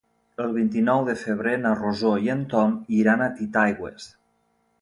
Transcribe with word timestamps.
El 0.43 0.53
vint-i-nou 0.53 1.03
de 1.09 1.15
febrer 1.25 1.53
na 1.65 1.75
Rosó 1.81 2.13
i 2.29 2.33
en 2.37 2.43
Tom 2.55 2.75
iran 3.03 3.25
a 3.27 3.31
Titaigües. 3.39 4.13